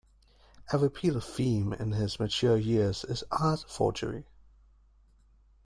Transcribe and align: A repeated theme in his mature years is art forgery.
A 0.73 0.79
repeated 0.79 1.21
theme 1.21 1.73
in 1.73 1.91
his 1.91 2.19
mature 2.19 2.57
years 2.57 3.03
is 3.03 3.23
art 3.29 3.65
forgery. 3.67 4.25